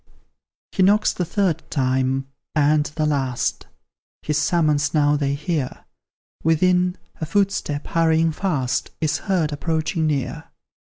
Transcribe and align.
He 0.71 0.81
knocks 0.81 1.13
the 1.13 1.25
third 1.25 1.61
time, 1.69 2.25
and 2.55 2.87
the 2.87 3.05
last 3.05 3.67
His 4.23 4.39
summons 4.39 4.95
now 4.95 5.15
they 5.15 5.35
hear, 5.35 5.85
Within, 6.43 6.97
a 7.17 7.25
footstep, 7.27 7.85
hurrying 7.85 8.31
fast, 8.31 8.89
Is 8.99 9.19
heard 9.19 9.53
approaching 9.53 10.07
near. 10.07 10.45